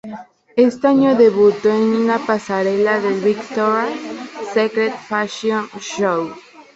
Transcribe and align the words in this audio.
Este 0.57 0.87
año 0.87 1.15
debutó 1.15 1.69
en 1.69 2.07
la 2.07 2.17
pasarela 2.17 2.99
del 2.99 3.19
Victoria's 3.19 3.91
Secret 4.51 4.95
Fashion 4.95 5.67
Show. 5.79 6.33